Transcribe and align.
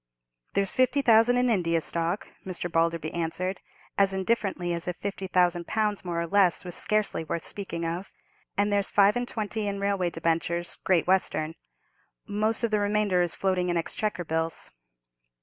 "There's 0.55 0.71
fifty 0.71 1.03
thousand 1.03 1.37
in 1.37 1.47
India 1.47 1.79
stock," 1.79 2.27
Mr. 2.43 2.71
Balderby 2.71 3.11
answered, 3.13 3.61
as 3.99 4.15
indifferently 4.15 4.73
as 4.73 4.87
if 4.87 4.95
fifty 4.97 5.27
thousand 5.27 5.67
pounds 5.67 6.03
more 6.03 6.19
or 6.19 6.25
less 6.25 6.65
was 6.65 6.73
scarcely 6.73 7.23
worth 7.23 7.45
speaking 7.45 7.85
of; 7.85 8.11
"and 8.57 8.73
there's 8.73 8.89
five 8.89 9.15
and 9.15 9.27
twenty 9.27 9.67
in 9.67 9.79
railway 9.79 10.09
debentures, 10.09 10.77
Great 10.83 11.05
Western. 11.05 11.53
Most 12.27 12.63
of 12.63 12.71
the 12.71 12.79
remainder 12.79 13.21
is 13.21 13.35
floating 13.35 13.69
in 13.69 13.77
Exchequer 13.77 14.23
bills." 14.25 14.71